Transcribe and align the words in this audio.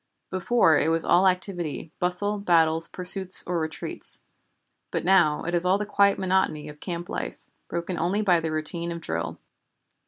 Before 0.31 0.79
it 0.79 0.87
was 0.89 1.05
all 1.05 1.27
activity, 1.27 1.91
bustle, 1.99 2.39
battles, 2.39 2.87
pursuits 2.87 3.43
or 3.45 3.59
retreats. 3.59 4.19
But 4.89 5.05
now 5.05 5.43
it 5.43 5.53
is 5.53 5.63
all 5.63 5.77
the 5.77 5.85
quiet 5.85 6.17
monotony 6.17 6.69
of 6.69 6.79
camp 6.79 7.07
life, 7.07 7.45
broken 7.67 7.99
only 7.99 8.23
by 8.23 8.39
the 8.39 8.51
routine 8.51 8.91
of 8.91 8.99
drill. 8.99 9.37